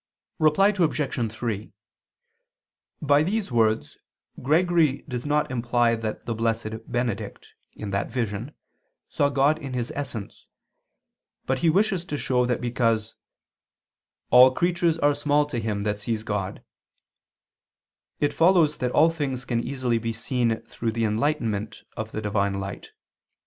[0.39, 1.31] Reply Obj.
[1.31, 1.73] 3:
[3.03, 3.99] By these words
[4.41, 8.55] Gregory does not imply that the blessed Benedict, in that vision,
[9.09, 10.47] saw God in His essence,
[11.45, 13.13] but he wishes to show that because
[14.31, 16.63] "all creatures are small to him that sees God,"
[18.19, 22.55] it follows that all things can easily be seen through the enlightenment of the Divine
[22.59, 22.89] light.